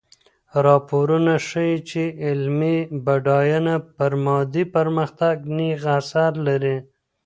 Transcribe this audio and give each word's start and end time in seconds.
راپورونه 0.65 1.33
ښيي 1.47 1.75
چي 1.89 2.05
علمي 2.25 2.77
بډاينه 3.05 3.75
پر 3.97 4.11
مادي 4.25 4.63
پرمختګ 4.75 5.35
نېغ 5.57 5.83
اثر 5.99 6.31
لري. 6.47 6.77